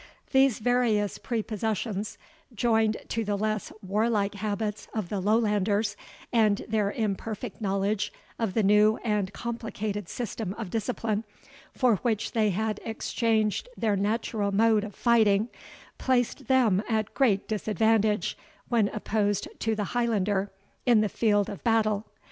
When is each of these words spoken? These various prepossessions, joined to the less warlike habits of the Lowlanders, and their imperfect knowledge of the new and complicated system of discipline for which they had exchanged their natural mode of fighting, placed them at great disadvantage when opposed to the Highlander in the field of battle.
These 0.31 0.57
various 0.57 1.19
prepossessions, 1.19 2.17
joined 2.55 2.97
to 3.09 3.23
the 3.23 3.35
less 3.35 3.71
warlike 3.83 4.33
habits 4.33 4.87
of 4.95 5.09
the 5.09 5.19
Lowlanders, 5.19 5.95
and 6.33 6.65
their 6.67 6.91
imperfect 6.91 7.61
knowledge 7.61 8.11
of 8.39 8.55
the 8.55 8.63
new 8.63 8.97
and 9.03 9.31
complicated 9.31 10.09
system 10.09 10.55
of 10.57 10.71
discipline 10.71 11.23
for 11.75 11.97
which 11.97 12.31
they 12.31 12.49
had 12.49 12.79
exchanged 12.83 13.69
their 13.77 13.95
natural 13.95 14.51
mode 14.51 14.83
of 14.83 14.95
fighting, 14.95 15.49
placed 15.99 16.47
them 16.47 16.81
at 16.89 17.13
great 17.13 17.47
disadvantage 17.47 18.35
when 18.69 18.87
opposed 18.87 19.47
to 19.59 19.75
the 19.75 19.83
Highlander 19.93 20.49
in 20.83 21.01
the 21.01 21.09
field 21.09 21.47
of 21.47 21.63
battle. 21.63 22.07